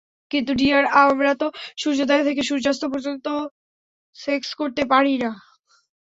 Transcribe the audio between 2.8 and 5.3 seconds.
পর্যন্ত সেক্স করতে পারি